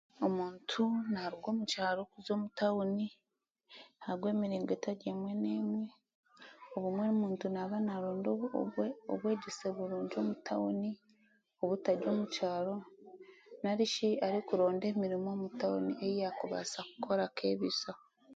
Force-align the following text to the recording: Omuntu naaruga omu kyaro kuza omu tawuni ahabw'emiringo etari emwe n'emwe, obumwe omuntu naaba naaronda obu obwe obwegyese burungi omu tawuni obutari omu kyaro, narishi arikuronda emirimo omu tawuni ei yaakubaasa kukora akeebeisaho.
Omuntu 0.25 0.81
naaruga 1.11 1.47
omu 1.51 1.63
kyaro 1.71 2.01
kuza 2.11 2.31
omu 2.33 2.47
tawuni 2.59 3.07
ahabw'emiringo 4.01 4.71
etari 4.77 5.03
emwe 5.11 5.31
n'emwe, 5.41 5.83
obumwe 6.75 7.05
omuntu 7.13 7.45
naaba 7.49 7.77
naaronda 7.85 8.27
obu 8.31 8.47
obwe 8.61 8.87
obwegyese 9.11 9.67
burungi 9.77 10.15
omu 10.21 10.33
tawuni 10.47 10.91
obutari 11.61 12.03
omu 12.11 12.25
kyaro, 12.35 12.75
narishi 13.61 14.09
arikuronda 14.25 14.85
emirimo 14.91 15.27
omu 15.35 15.47
tawuni 15.59 15.91
ei 16.05 16.19
yaakubaasa 16.21 16.79
kukora 16.89 17.21
akeebeisaho. 17.27 18.03